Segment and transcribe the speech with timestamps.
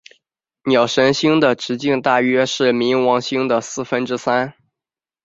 [0.65, 4.51] 鸟神星的直径大约是冥王星的四分之三。